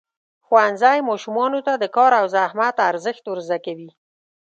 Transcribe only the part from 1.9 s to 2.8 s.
کار او زحمت